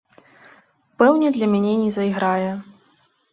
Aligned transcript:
Пэўне 1.01 1.27
для 1.35 1.47
мяне 1.53 1.73
не 1.83 1.91
зайграе. 1.99 2.49